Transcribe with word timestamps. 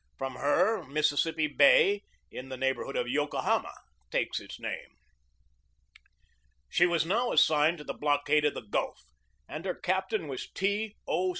From 0.17 0.37
her, 0.37 0.83
Mississippi 0.85 1.45
Bay, 1.45 2.01
in 2.31 2.49
the 2.49 2.57
neighborhood 2.57 2.95
of 2.95 3.07
Yokohama, 3.07 3.71
takes 4.09 4.39
its 4.39 4.59
name. 4.59 4.97
She 6.71 6.87
was 6.87 7.05
now 7.05 7.31
assigned 7.31 7.77
to 7.77 7.83
the 7.83 7.93
blockade 7.93 8.43
of 8.45 8.55
the 8.55 8.63
Gulf, 8.65 9.03
and 9.47 9.63
her 9.63 9.75
captain 9.75 10.27
was 10.27 10.49
T. 10.55 10.95
O. 11.07 11.29